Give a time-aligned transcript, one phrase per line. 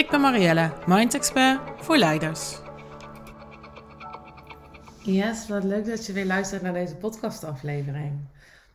[0.00, 2.58] Ik ben Marielle, Mind Expert voor leiders.
[5.02, 8.12] Yes, wat leuk dat je weer luistert naar deze podcastaflevering.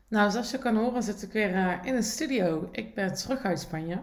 [0.08, 2.70] Nou, zoals je kan horen zit ik weer uh, in een studio.
[2.72, 4.00] Ik ben terug uit Spanje.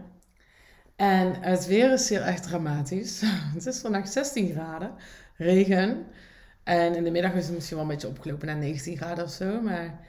[0.97, 3.23] En het weer is hier echt dramatisch.
[3.55, 4.95] Het is vandaag 16 graden,
[5.37, 6.07] regen.
[6.63, 9.30] En in de middag is het misschien wel een beetje opgelopen naar 19 graden of
[9.30, 9.61] zo.
[9.61, 10.01] Maar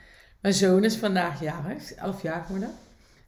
[0.41, 2.71] mijn zoon is vandaag jarig, 11 jaar geworden.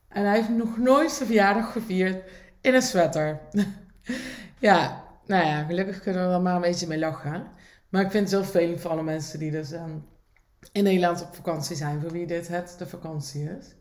[0.09, 2.29] En hij heeft nog nooit zijn verjaardag gevierd
[2.61, 3.39] in een sweater.
[4.59, 7.47] ja, nou ja, gelukkig kunnen we er maar een beetje mee lachen.
[7.89, 10.05] Maar ik vind het vervelend voor alle mensen die dus um,
[10.71, 13.75] in Nederland op vakantie zijn, voor wie dit het de vakantie is.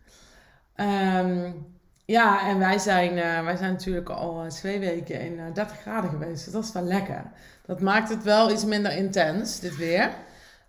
[0.77, 1.67] Um,
[2.05, 6.11] ja, en wij zijn, uh, wij zijn natuurlijk al twee weken in uh, 30 graden
[6.11, 6.45] geweest.
[6.45, 7.25] Dus dat is wel lekker.
[7.67, 10.11] Dat maakt het wel iets minder intens, dit weer.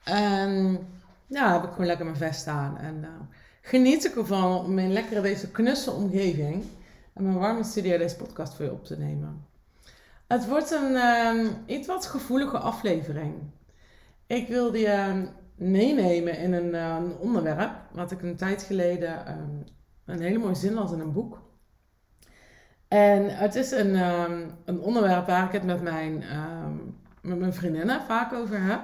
[0.03, 0.79] En
[1.27, 2.77] ja, heb ik gewoon lekker mijn vest aan.
[2.77, 3.05] En
[3.61, 6.65] geniet ik ervan om in lekkere deze knusse omgeving
[7.15, 9.45] en mijn warme studio deze podcast voor je op te nemen.
[10.27, 13.33] Het wordt een um, iets wat gevoelige aflevering.
[14.27, 19.63] Ik wilde je meenemen in een, een, onderwerp wat ik een tijd geleden um,
[20.05, 21.41] een hele mooie zin las in een boek.
[22.87, 26.23] En het is een, um, een onderwerp waar ik het met mijn,
[27.21, 28.81] met mijn vriendinnen vaak over heb.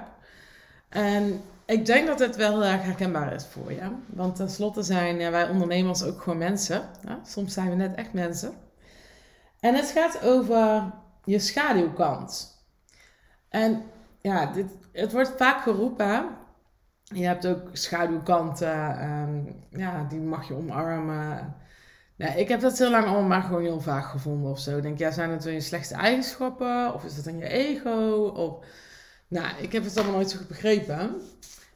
[0.88, 3.90] En ik denk dat het wel erg herkenbaar is voor je.
[4.06, 6.82] Want tenslotte zijn wij ondernemers ook gewoon mensen.
[7.24, 8.52] Soms zijn we net echt mensen.
[9.60, 10.92] En het gaat over
[11.24, 12.60] je schaduwkant.
[13.48, 13.82] En
[14.20, 16.28] ja, dit, het wordt vaak geroepen.
[17.04, 19.10] Je hebt ook schaduwkanten.
[19.10, 21.56] Um, ja, die mag je omarmen.
[22.16, 24.76] Ik heb dat heel lang allemaal maar gewoon heel vaag gevonden of zo.
[24.76, 26.94] Ik denk, ja, zijn het dan je slechtste eigenschappen?
[26.94, 28.32] Of is het dan je ego?
[28.34, 28.64] Of...
[29.28, 31.22] Nou, ik heb het allemaal nooit zo goed begrepen.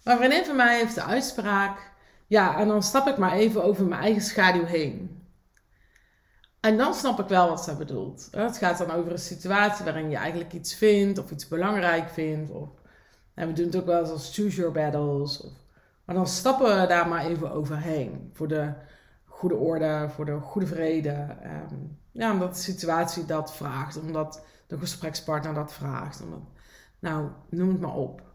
[0.07, 1.93] Maar vriendin van mij heeft de uitspraak:
[2.27, 5.23] ja, en dan stap ik maar even over mijn eigen schaduw heen.
[6.61, 8.29] En dan snap ik wel wat ze bedoelt.
[8.31, 12.51] Het gaat dan over een situatie waarin je eigenlijk iets vindt of iets belangrijk vindt.
[12.51, 12.69] Of,
[13.35, 15.41] en we doen het ook wel eens als choose your battles.
[15.41, 15.53] Of,
[16.05, 18.31] maar dan stappen we daar maar even overheen.
[18.33, 18.73] Voor de
[19.25, 21.37] goede orde, voor de goede vrede.
[21.71, 23.99] Um, ja, omdat de situatie dat vraagt.
[23.99, 26.23] Omdat de gesprekspartner dat vraagt.
[26.23, 26.43] Omdat,
[26.99, 28.26] nou, noem het maar op.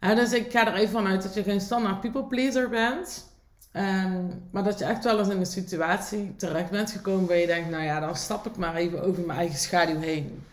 [0.00, 3.28] Dus ik ga er even vanuit dat je geen standaard people pleaser bent.
[3.72, 7.46] Um, maar dat je echt wel eens in een situatie terecht bent gekomen waar je
[7.46, 10.44] denkt, nou ja, dan stap ik maar even over mijn eigen schaduw heen.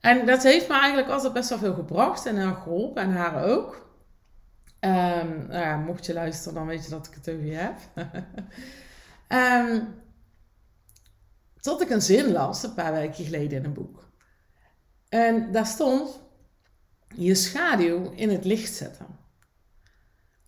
[0.00, 3.44] En dat heeft me eigenlijk altijd best wel veel gebracht en heel geholpen en haar
[3.44, 3.88] ook.
[4.80, 7.78] Um, nou ja, mocht je luisteren, dan weet je dat ik het over je heb.
[9.28, 9.94] um,
[11.60, 14.08] tot ik een zin las, een paar weken geleden in een boek.
[15.08, 16.20] En daar stond,
[17.16, 19.06] je schaduw in het licht zetten.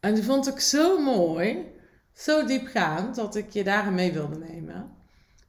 [0.01, 1.73] En die vond ik zo mooi,
[2.13, 4.91] zo diepgaand, dat ik je daarin mee wilde nemen.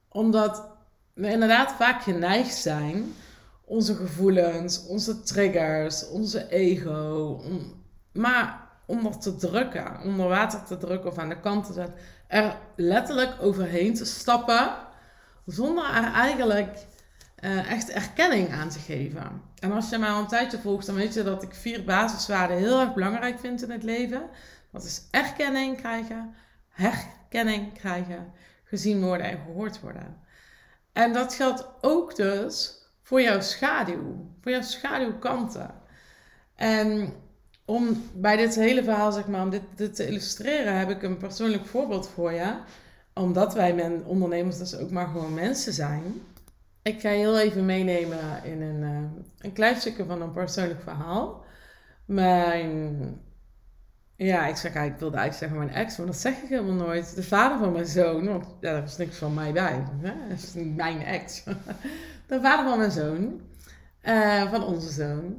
[0.10, 0.70] Omdat
[1.14, 3.14] we inderdaad vaak geneigd zijn
[3.66, 11.10] onze gevoelens, onze triggers, onze ego, om, maar onder te drukken, onder water te drukken
[11.10, 11.96] of aan de kant te zetten,
[12.28, 14.76] er letterlijk overheen te stappen,
[15.46, 16.86] zonder er eigenlijk
[17.44, 19.42] uh, echt erkenning aan te geven.
[19.60, 22.58] En als je mij al een tijdje volgt, dan weet je dat ik vier basiswaarden
[22.58, 24.30] heel erg belangrijk vind in het leven.
[24.72, 26.36] Dat is erkenning krijgen,
[26.70, 28.32] herkenning krijgen,
[28.64, 30.18] gezien worden en gehoord worden.
[30.94, 35.72] En dat geldt ook dus voor jouw schaduw, voor jouw schaduwkanten.
[36.56, 37.14] En
[37.66, 41.18] om bij dit hele verhaal, zeg maar, om dit, dit te illustreren, heb ik een
[41.18, 42.54] persoonlijk voorbeeld voor je.
[43.14, 46.22] Omdat wij men, ondernemers dus ook maar gewoon mensen zijn.
[46.88, 51.46] Ik ga heel even meenemen in een, uh, een klein stukje van een persoonlijk verhaal.
[52.06, 53.22] Mijn,
[54.16, 57.16] ja, ik, zeg, ik wilde eigenlijk zeggen mijn ex, maar dat zeg ik helemaal nooit.
[57.16, 59.84] De vader van mijn zoon, want ja, daar is niks van mij bij.
[60.02, 61.44] Dat is niet mijn ex.
[62.28, 63.42] De vader van mijn zoon,
[64.04, 65.36] uh, van onze zoon.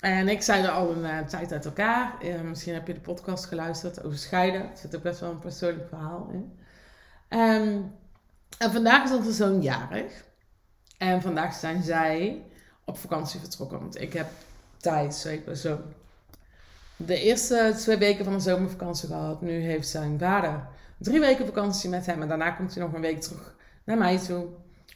[0.00, 2.14] En ik zei er al een uh, tijd uit elkaar.
[2.44, 4.60] Misschien heb je de podcast geluisterd over scheiden.
[4.60, 6.58] Er zit ook best wel een persoonlijk verhaal in.
[7.38, 7.92] Um,
[8.58, 10.28] en vandaag is onze zoon jarig.
[11.00, 12.42] En vandaag zijn zij
[12.84, 13.78] op vakantie vertrokken.
[13.78, 14.26] Want ik heb
[14.76, 15.80] tijd, ik ben zo.
[16.96, 19.40] De eerste twee weken van de zomervakantie gehad.
[19.40, 20.66] Nu heeft zijn vader
[20.98, 22.22] drie weken vakantie met hem.
[22.22, 23.54] En daarna komt hij nog een week terug
[23.84, 24.46] naar mij toe.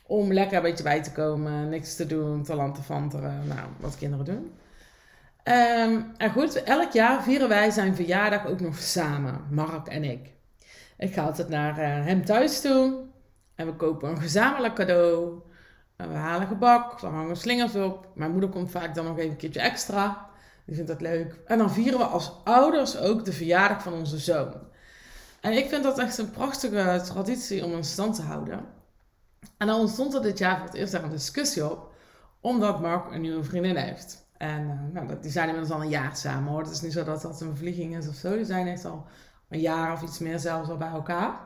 [0.07, 3.49] Om lekker een beetje bij te komen, niks te doen, te land te vanteren.
[3.49, 4.53] Nou, wat kinderen doen.
[5.43, 10.31] Ehm, en goed, elk jaar vieren wij zijn verjaardag ook nog samen, Mark en ik.
[10.97, 13.05] Ik ga altijd naar uh, hem thuis toe
[13.55, 15.43] en we kopen een gezamenlijk cadeau.
[16.09, 18.07] We halen gebak, dan hangen slingers op.
[18.15, 20.27] Mijn moeder komt vaak dan nog even een keertje extra.
[20.65, 21.39] Die vindt dat leuk.
[21.47, 24.55] En dan vieren we als ouders ook de verjaardag van onze zoon.
[25.41, 28.65] En ik vind dat echt een prachtige traditie om in stand te houden.
[29.57, 31.93] En dan ontstond er dit jaar voor het eerst daar een discussie op,
[32.41, 34.27] omdat Mark een nieuwe vriendin heeft.
[34.37, 36.63] En uh, nou, die zijn inmiddels al een jaar samen hoor.
[36.63, 38.37] Het is niet zo dat dat een vlieging is of zo.
[38.37, 39.07] Die zijn echt al
[39.49, 41.41] een jaar of iets meer zelfs al bij elkaar.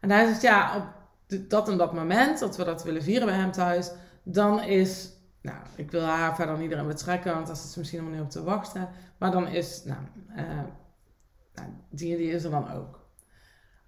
[0.00, 0.84] En hij zegt ja, op
[1.26, 3.90] dat en dat moment dat we dat willen vieren bij hem thuis,
[4.22, 5.10] dan is,
[5.40, 8.32] nou, ik wil haar verder niet erin betrekken, want dat is misschien helemaal niet op
[8.32, 8.88] te wachten.
[9.18, 10.00] Maar dan is, nou,
[10.36, 10.60] uh,
[11.54, 13.08] nou die, is er dan ook.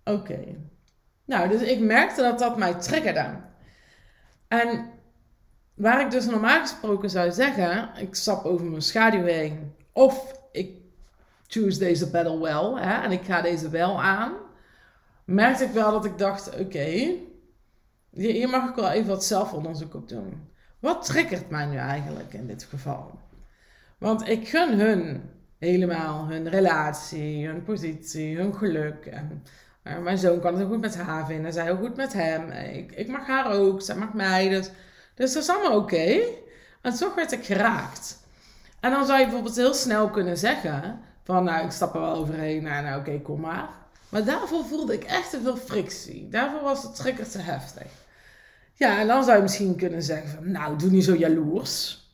[0.04, 0.44] Oké.
[1.24, 3.40] Nou, dus ik merkte dat dat mij triggerde.
[4.48, 4.90] En
[5.74, 10.80] waar ik dus normaal gesproken zou zeggen, ik stap over mijn schaduw heen, of ik
[11.46, 14.32] choose deze battle wel, en ik ga deze wel aan,
[15.26, 17.14] merkte ik wel dat ik dacht, oké,
[18.10, 20.48] hier mag ik wel even wat zelfonderzoek op doen.
[20.78, 23.18] Wat triggert mij nu eigenlijk in dit geval?
[23.98, 29.06] Want ik gun hun helemaal hun relatie, hun positie, hun geluk.
[29.06, 29.42] En
[29.84, 32.50] uh, mijn zoon kan het ook goed met haar vinden, zij ook goed met hem.
[32.50, 34.48] Ik, ik mag haar ook, zij mag mij.
[34.48, 34.70] Dus,
[35.14, 36.20] dus dat is allemaal oké.
[36.80, 38.24] En toch werd ik geraakt.
[38.80, 42.14] En dan zou je bijvoorbeeld heel snel kunnen zeggen: van nou, ik stap er wel
[42.14, 42.62] overheen.
[42.62, 43.68] Nou, nou oké, kom maar.
[44.08, 46.28] Maar daarvoor voelde ik echt te veel frictie.
[46.28, 47.86] Daarvoor was de trigger te heftig.
[48.74, 52.04] Ja, en dan zou je misschien kunnen zeggen van, nou, doe niet zo jaloers.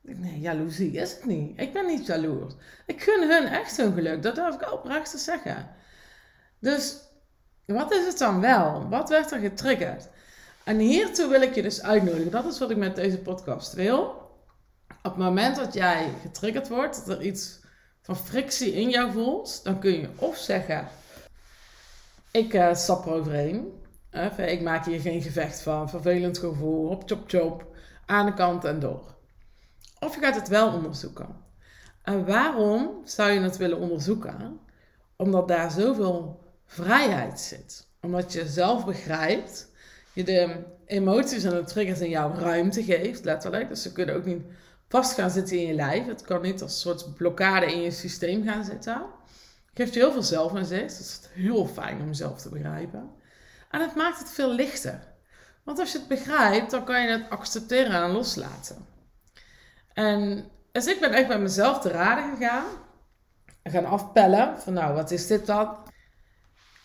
[0.00, 1.60] Nee, jaloezie is het niet.
[1.60, 2.54] Ik ben niet jaloers.
[2.86, 4.22] Ik gun hun echt hun geluk.
[4.22, 5.68] Dat durf ik oprecht te zeggen.
[6.58, 6.96] Dus
[7.64, 8.88] wat is het dan wel?
[8.88, 10.08] Wat werd er getriggerd?
[10.64, 12.30] En hiertoe wil ik je dus uitnodigen.
[12.30, 14.22] Dat is wat ik met deze podcast wil.
[15.02, 17.60] Op het moment dat jij getriggerd wordt, dat er iets
[18.02, 20.88] van frictie in jou voelt, dan kun je of zeggen:
[22.34, 23.72] Ik uh, stap eroverheen.
[24.10, 25.88] Even, ik maak hier geen gevecht van.
[25.90, 26.88] Vervelend gevoel.
[26.88, 27.66] Hop, chop, chop.
[28.06, 29.14] Aan de kant en door.
[30.00, 31.36] Of je gaat het wel onderzoeken.
[32.02, 34.60] En waarom zou je het willen onderzoeken?
[35.16, 37.86] Omdat daar zoveel vrijheid zit.
[38.00, 39.70] Omdat je zelf begrijpt.
[40.12, 43.68] Je de emoties en de triggers in jouw ruimte geeft, letterlijk.
[43.68, 44.42] Dus ze kunnen ook niet
[44.88, 46.06] vast gaan zitten in je lijf.
[46.06, 49.02] Het kan niet als een soort blokkade in je systeem gaan zitten.
[49.74, 50.98] Geeft heel veel zelfinzicht.
[50.98, 53.10] Het is heel fijn om jezelf te begrijpen.
[53.70, 55.12] En het maakt het veel lichter.
[55.64, 58.86] Want als je het begrijpt, dan kan je het accepteren en loslaten.
[59.92, 62.64] En dus ik ben echt bij mezelf te raden gegaan.
[63.62, 65.76] En gaan afpellen van nou, wat is dit dan?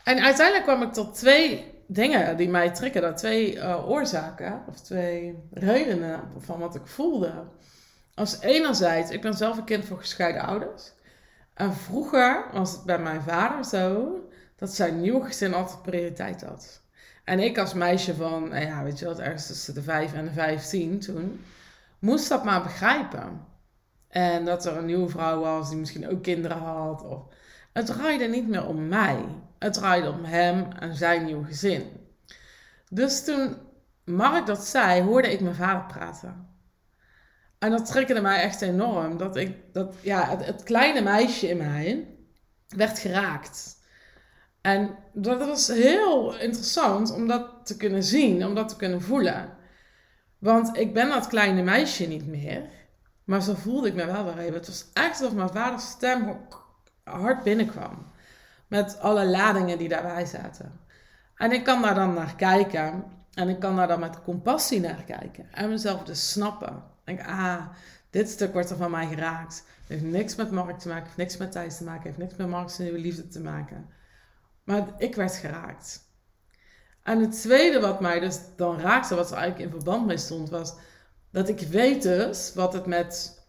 [0.04, 3.16] En uiteindelijk kwam ik tot twee dingen die mij trekken.
[3.16, 7.34] Twee uh, oorzaken of twee redenen van wat ik voelde.
[8.16, 10.92] Als enerzijds, ik ben zelf een kind van gescheiden ouders.
[11.60, 14.20] En vroeger was het bij mijn vader zo
[14.56, 16.82] dat zijn nieuwe gezin altijd prioriteit had.
[17.24, 20.26] En ik als meisje van, nou ja, weet je wat, ergens tussen de 5 en
[20.26, 21.42] de 15 toen,
[22.00, 23.46] moest dat maar begrijpen.
[24.08, 27.04] En dat er een nieuwe vrouw was die misschien ook kinderen had.
[27.04, 27.22] Of...
[27.74, 29.26] Het draaide niet meer om mij.
[29.58, 31.84] Het draaide om hem en zijn nieuw gezin.
[32.90, 33.58] Dus toen
[34.04, 36.48] Mark dat zei, hoorde ik mijn vader praten.
[37.60, 39.18] En dat triggerde mij echt enorm.
[39.18, 42.08] Dat ik, dat, ja, het, kleine meisje in mij
[42.68, 43.78] werd geraakt.
[44.62, 49.58] En dat was heel interessant om dat te kunnen zien, om dat te kunnen voelen.
[50.38, 52.70] Want ik ben dat kleine meisje niet meer.
[53.24, 54.54] Maar zo voelde ik me wel weer even.
[54.54, 56.38] Het was echt alsof mijn vaders stem
[57.04, 58.12] hard binnenkwam.
[58.68, 60.80] Met alle ladingen die daarbij zaten.
[61.36, 63.04] En ik kan daar dan naar kijken.
[63.34, 65.48] En ik kan daar dan met compassie naar kijken.
[65.52, 66.84] En mezelf dus snappen.
[67.10, 67.68] Ik ah,
[68.10, 69.56] dit stuk wordt er van mij geraakt.
[69.56, 71.04] Het heeft niks met Mark te maken.
[71.04, 72.04] heeft niks met Thijs te maken.
[72.04, 73.90] heeft niks met Mark's nieuwe liefde te maken.
[74.64, 76.08] Maar ik werd geraakt.
[77.04, 80.50] En het tweede wat mij dus dan raakte, wat er eigenlijk in verband mee stond,
[80.50, 80.74] was
[81.32, 83.44] dat ik weet dus wat het met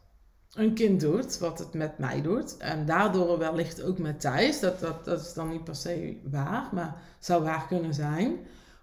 [0.52, 2.57] een kind doet, wat het met mij doet.
[2.57, 4.61] En daardoor wellicht ook met Thijs.
[4.61, 8.38] Dat, dat, dat is dan niet per se waar, maar zou waar kunnen zijn.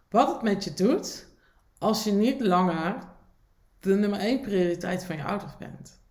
[0.10, 1.28] Wat het met je doet
[1.78, 2.96] als je niet langer
[3.80, 6.02] de nummer één prioriteit van je ouders bent.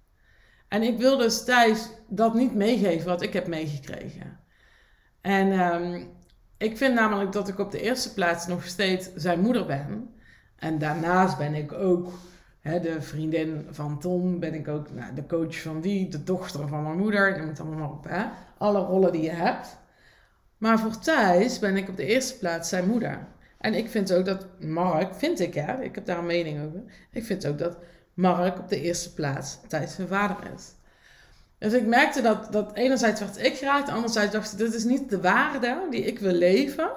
[0.69, 4.41] En ik wil dus Thijs dat niet meegeven wat ik heb meegekregen.
[5.21, 6.03] En ehm,
[6.57, 10.15] ik vind namelijk dat ik op de eerste plaats nog steeds zijn moeder ben.
[10.57, 12.13] En daarnaast ben ik ook
[12.61, 16.69] hè, de vriendin van Tom, ben ik ook nou, de coach van die, de dochter
[16.69, 17.37] van mijn moeder.
[17.37, 18.25] Je moet allemaal op, hè?
[18.59, 19.79] alle rollen die je hebt.
[20.59, 23.27] Maar voor Thijs ben ik op de eerste plaats zijn moeder.
[23.67, 26.83] En ik vind ook dat Mark, vind ik hè, ik heb daar een mening over.
[27.13, 27.77] Ik vind ook dat
[28.15, 30.73] Mark op de eerste plaats tijdens zijn vader is.
[31.59, 35.11] Dus ik merkte dat, dat enerzijds werd ik geraakt, anderzijds dacht ik, dit is niet
[35.11, 36.91] de waarde die ik wil leven.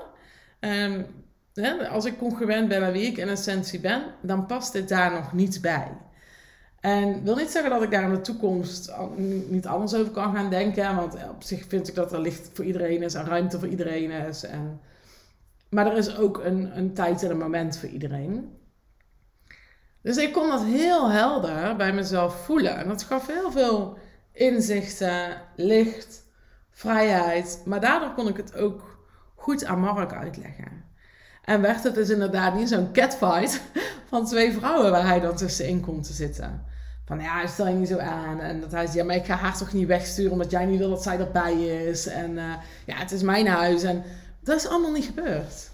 [0.60, 1.06] Um,
[1.54, 5.12] hè, als ik congruent ben bij wie ik in essentie ben, dan past dit daar
[5.12, 5.92] nog niet bij.
[6.80, 8.94] En wil niet zeggen dat ik daar in de toekomst
[9.48, 10.96] niet anders over kan gaan denken.
[10.96, 14.12] Want op zich vind ik dat er licht voor iedereen is en ruimte voor iedereen
[14.12, 14.44] is.
[14.44, 14.80] En,
[15.70, 18.58] maar er is ook een, een tijd en een moment voor iedereen.
[20.02, 22.78] Dus ik kon dat heel helder bij mezelf voelen.
[22.78, 23.98] En dat gaf heel veel
[24.32, 26.24] inzichten, licht,
[26.72, 27.62] vrijheid.
[27.66, 29.00] Maar daardoor kon ik het ook
[29.36, 30.84] goed aan Mark uitleggen.
[31.44, 33.62] En werd het dus inderdaad niet zo'n catfight
[34.10, 36.66] van twee vrouwen waar hij dan tussenin komt te zitten.
[37.06, 38.40] Van ja, stel je niet zo aan.
[38.40, 40.80] En dat hij zegt, ja, maar ik ga haar toch niet wegsturen omdat jij niet
[40.80, 42.08] wil dat zij erbij is.
[42.08, 42.54] En uh,
[42.86, 43.84] ja, het is mijn huis.
[43.84, 44.04] En
[44.42, 45.70] dat is allemaal niet gebeurd.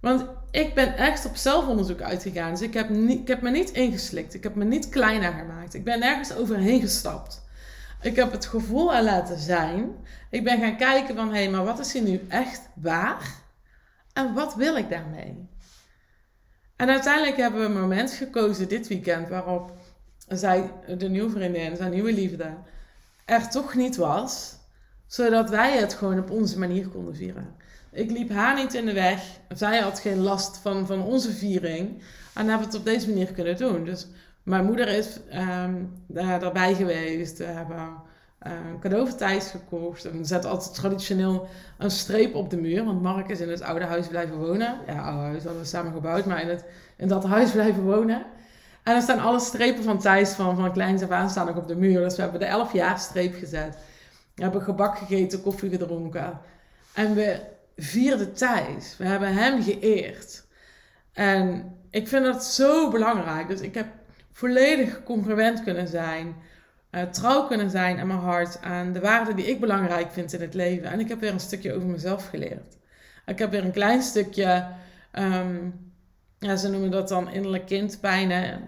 [0.00, 2.50] Want ik ben echt op zelfonderzoek uitgegaan.
[2.50, 4.34] Dus ik heb, ik heb me niet ingeslikt.
[4.34, 5.74] Ik heb me niet kleiner gemaakt.
[5.74, 7.44] Ik ben nergens overheen gestapt.
[8.00, 9.96] Ik heb het gevoel er laten zijn.
[10.30, 13.34] Ik ben gaan kijken van, hé, hey, maar wat is hier nu echt waar?
[14.12, 15.48] En wat wil ik daarmee?
[16.76, 19.72] En uiteindelijk hebben we een moment gekozen dit weekend waarop
[20.28, 22.54] zij, de nieuwe vriendin, zijn nieuwe liefde,
[23.24, 24.54] er toch niet was,
[25.06, 27.54] zodat wij het gewoon op onze manier konden vieren.
[27.96, 29.22] Ik liep haar niet in de weg,
[29.54, 32.02] zij had geen last van, van onze viering
[32.34, 33.84] en hebben het op deze manier kunnen doen.
[33.84, 34.06] Dus
[34.42, 37.76] mijn moeder is um, daarbij geweest, we hebben
[38.38, 40.04] een cadeau voor Thijs gekocht.
[40.04, 41.48] En zetten altijd traditioneel
[41.78, 42.84] een streep op de muur.
[42.84, 44.78] Want Mark is in het oude huis blijven wonen.
[44.86, 46.64] Ja, oude huis hadden we samen gebouwd, maar in, het,
[46.96, 48.22] in dat huis blijven wonen.
[48.82, 51.68] En er staan alle strepen van Thijs van, van kleins af aan staan ook op
[51.68, 52.00] de muur.
[52.00, 53.78] Dus we hebben de 11 jaar streep gezet.
[54.34, 56.40] We hebben gebak gegeten, koffie gedronken.
[56.92, 58.96] En we vierden Thijs.
[58.96, 60.46] We hebben hem geëerd.
[61.12, 63.48] En ik vind dat zo belangrijk.
[63.48, 63.86] Dus ik heb
[64.32, 66.36] volledig congruent kunnen zijn.
[66.90, 68.62] Uh, trouw kunnen zijn aan mijn hart.
[68.62, 70.90] Aan de waarden die ik belangrijk vind in het leven.
[70.90, 72.76] En ik heb weer een stukje over mezelf geleerd.
[73.26, 74.66] Ik heb weer een klein stukje...
[75.12, 75.84] Um,
[76.38, 78.60] ja, ze noemen dat dan innerlijk kindpijn.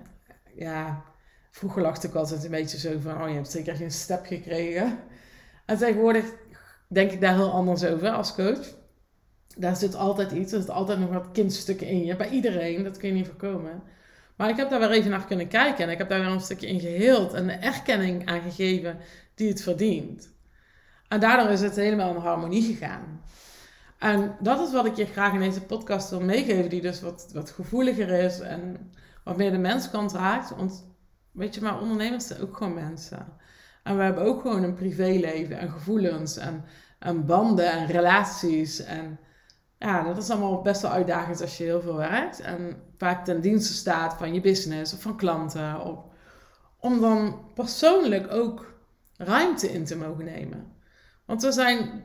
[0.54, 1.02] Ja,
[1.50, 4.98] vroeger lachte ik altijd een beetje zo van, oh je hebt zeker geen step gekregen.
[5.66, 6.24] En tegenwoordig
[6.86, 8.76] denk ik daar heel anders over als coach.
[9.58, 12.16] Daar zit altijd iets, er zit altijd nog wat kindstukken in je.
[12.16, 13.82] Bij iedereen, dat kun je niet voorkomen.
[14.36, 16.40] Maar ik heb daar weer even naar kunnen kijken en ik heb daar weer een
[16.40, 18.98] stukje in geheeld en een erkenning aan gegeven
[19.34, 20.36] die het verdient.
[21.08, 23.22] En daardoor is het helemaal in harmonie gegaan.
[23.98, 27.30] En dat is wat ik je graag in deze podcast wil meegeven, die dus wat,
[27.32, 28.90] wat gevoeliger is en
[29.24, 30.56] wat meer de menskant raakt.
[30.56, 30.86] Want
[31.32, 33.26] weet je, maar ondernemers zijn ook gewoon mensen.
[33.82, 36.64] En we hebben ook gewoon een privéleven en gevoelens en,
[36.98, 38.84] en banden en relaties.
[38.84, 39.18] En
[39.78, 42.40] ja, dat is allemaal best wel uitdagend als je heel veel werkt.
[42.40, 45.80] En vaak ten dienste staat van je business of van klanten.
[45.80, 45.98] Of,
[46.80, 48.74] om dan persoonlijk ook
[49.16, 50.72] ruimte in te mogen nemen.
[51.24, 52.04] Want we zijn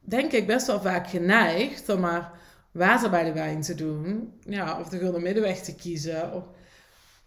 [0.00, 2.32] denk ik best wel vaak geneigd om maar
[2.72, 4.32] water bij de wijn te doen.
[4.40, 6.44] Ja, of de gulden middenweg te kiezen.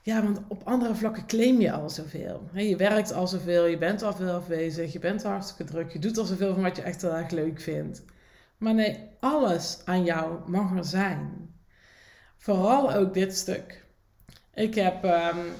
[0.01, 2.50] Ja, want op andere vlakken claim je al zoveel.
[2.53, 6.17] je werkt al zoveel, je bent al veel afwezig, je bent hartstikke druk, je doet
[6.17, 8.03] al zoveel van wat je echt heel erg leuk vindt.
[8.57, 11.53] Maar nee, alles aan jou mag er zijn.
[12.37, 13.85] Vooral ook dit stuk.
[14.53, 15.53] Ik heb um,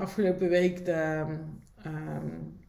[0.00, 1.24] afgelopen week de,
[1.86, 2.60] um,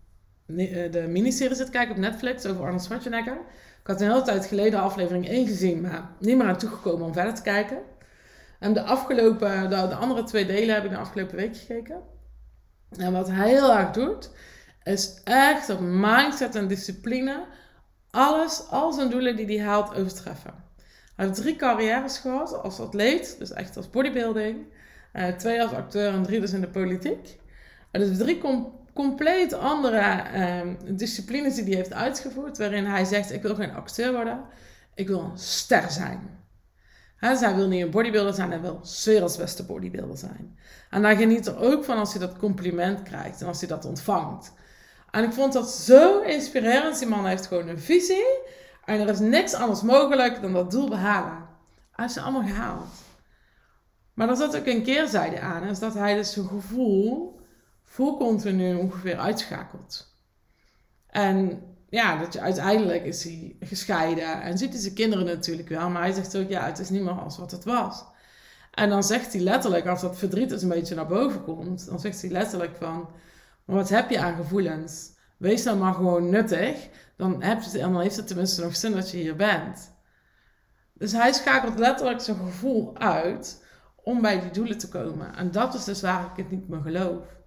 [0.91, 3.37] de miniserie zitten kijken op Netflix over Arnold Schwarzenegger.
[3.81, 7.13] Ik had een hele tijd geleden aflevering 1 gezien, maar niet meer aan toegekomen om
[7.13, 7.77] verder te kijken.
[8.59, 12.01] En de afgelopen, de, de andere twee delen heb ik de afgelopen week gekeken.
[12.97, 14.31] En wat hij heel erg doet,
[14.83, 17.45] is echt op mindset en discipline
[18.11, 20.53] alles, al zijn doelen die hij haalt, overtreffen.
[21.15, 24.65] Hij heeft drie carrières gehad als atleet, dus echt als bodybuilding.
[25.13, 27.39] Uh, twee als acteur en drie dus in de politiek.
[27.91, 28.41] En dus drie
[28.93, 34.13] compleet andere uh, disciplines die hij heeft uitgevoerd, waarin hij zegt: Ik wil geen acteur
[34.13, 34.39] worden,
[34.93, 36.29] ik wil een ster zijn.
[37.17, 40.59] hij wil niet een bodybuilder zijn, hij wil werelds beste bodybuilder zijn.
[40.89, 43.85] En hij geniet er ook van als hij dat compliment krijgt en als hij dat
[43.85, 44.53] ontvangt.
[45.11, 46.99] En ik vond dat zo inspirerend.
[46.99, 48.25] Die man heeft gewoon een visie.
[48.85, 51.47] En er is niks anders mogelijk dan dat doel behalen.
[51.91, 52.89] Hij heeft ze allemaal gehaald.
[54.13, 55.63] Maar er zat ook een keerzijde aan.
[55.63, 57.39] Is dat hij dus zijn gevoel
[57.83, 60.17] vol continu ongeveer uitschakelt.
[61.07, 64.41] En ja, dat je, uiteindelijk is hij gescheiden.
[64.41, 65.89] En ziet hij zijn kinderen natuurlijk wel.
[65.89, 68.03] Maar hij zegt ook, ja, het is niet meer als wat het was.
[68.71, 71.85] En dan zegt hij letterlijk, als dat verdriet dus een beetje naar boven komt.
[71.85, 73.09] Dan zegt hij letterlijk van
[73.75, 75.17] wat heb je aan gevoelens?
[75.37, 76.89] Wees dan maar gewoon nuttig.
[77.15, 79.93] Dan, heb je, heeft het tenminste nog zin dat je hier bent.
[80.93, 83.65] Dus hij schakelt letterlijk zijn gevoel uit
[84.03, 85.35] om bij die doelen te komen.
[85.35, 87.37] En dat is dus waar ik het niet meer geloof.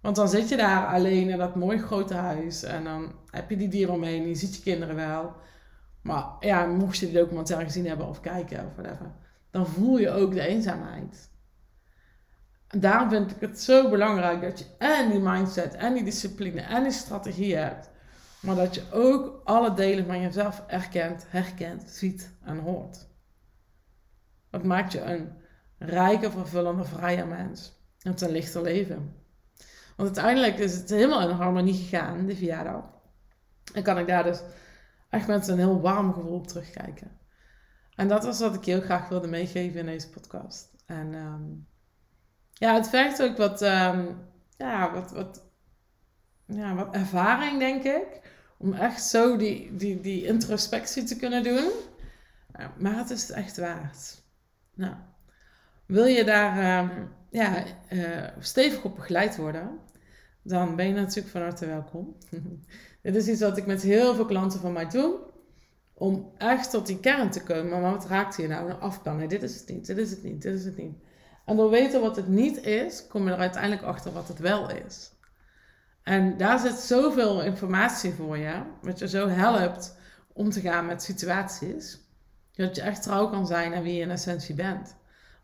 [0.00, 2.62] Want dan zit je daar alleen in dat mooie grote huis.
[2.62, 4.28] En dan heb je die dieren omheen.
[4.28, 5.32] Je ziet je kinderen wel.
[6.02, 9.12] Maar ja, mocht je die documentaire gezien hebben of kijken of whatever.
[9.50, 11.30] Dan voel je ook de eenzaamheid.
[12.78, 16.82] Daarom vind ik het zo belangrijk dat je en die mindset en die discipline en
[16.82, 17.90] die strategie hebt.
[18.40, 23.08] Maar dat je ook alle delen van jezelf erkent, herkent, ziet en hoort.
[24.50, 25.32] Dat maakt je een
[25.78, 27.80] rijke, vervullende, vrije mens.
[27.98, 29.14] Het is een lichter leven.
[29.96, 32.84] Want uiteindelijk is het helemaal in harmonie gegaan, die verjaardag.
[33.74, 34.40] En kan ik daar dus
[35.10, 37.20] echt met een heel warm gevoel op terugkijken.
[37.94, 40.74] En dat was wat ik heel graag wilde meegeven in deze podcast.
[40.86, 41.42] En ehm,
[42.62, 44.18] ja, het vergt ook wat, um,
[44.56, 45.42] ja, wat, wat,
[46.46, 48.20] ja, wat ervaring, denk ik.
[48.58, 51.70] Om echt zo die, die, die introspectie te kunnen doen.
[52.78, 54.22] Maar het is het echt waard.
[54.74, 54.94] Nou,
[55.86, 59.78] wil je daar ehm, ja, uh, stevig op begeleid worden,
[60.42, 62.16] dan ben je natuurlijk van harte welkom.
[63.02, 65.20] Dit is iets wat ik met heel veel klanten van mij doe.
[65.94, 67.68] Om echt tot die kern te komen.
[67.68, 68.70] Maar wat raakt je nou?
[68.70, 69.28] Een afplannen.
[69.28, 70.96] Dit is het niet, dit is het niet, dit is het niet.
[71.44, 74.70] En door weten wat het niet is, kom je er uiteindelijk achter wat het wel
[74.70, 75.10] is.
[76.02, 79.96] En daar zit zoveel informatie voor je, wat je zo helpt
[80.32, 82.00] om te gaan met situaties,
[82.54, 84.94] dat je echt trouw kan zijn aan wie je in essentie bent.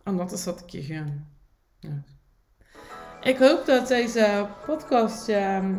[0.05, 1.27] En dat is wat ik je gun.
[1.79, 2.03] Ja.
[3.21, 5.75] Ik hoop dat deze podcast je ehm,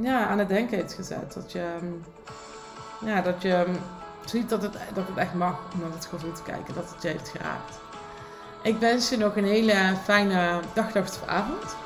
[0.00, 1.32] ja, aan het denken heeft gezet.
[1.32, 1.92] Dat je, ehm,
[3.08, 3.74] ja, dat je ehm,
[4.24, 7.02] ziet dat het, dat het echt mag om naar het gevoel te kijken, dat het
[7.02, 7.85] je heeft geraakt.
[8.66, 11.76] Ik wens je nog een hele fijne dag, dag of avond.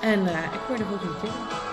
[0.00, 1.63] En uh, ik hoor de volgende keer.